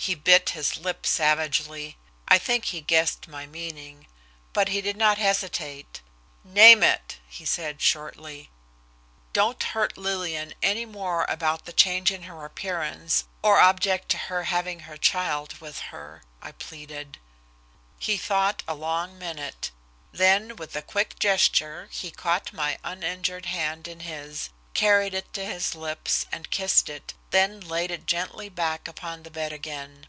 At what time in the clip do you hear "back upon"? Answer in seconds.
28.48-29.24